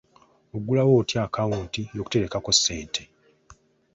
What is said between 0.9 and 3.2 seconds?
otya akaawunti y'okuterekako ssente?